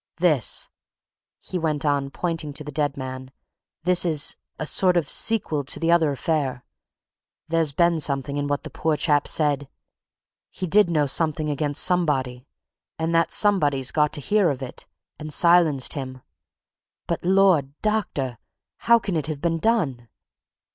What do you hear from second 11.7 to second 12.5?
somebody,